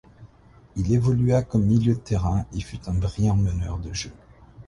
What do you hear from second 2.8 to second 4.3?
un brillant meneur de jeu.